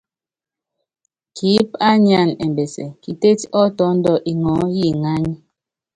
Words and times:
Kiíp 1.35 1.69
á 1.87 1.89
nyáan 2.05 2.29
ɛmbɛsɛ, 2.43 2.85
kitét 3.01 3.41
ɔ́ 3.61 3.65
tɔ́ndɔ 3.77 4.13
ŋɔɔ́ 4.41 4.67
yi 4.77 4.87
ŋány. 5.01 5.25